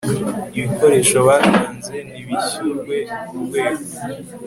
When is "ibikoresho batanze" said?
0.57-1.95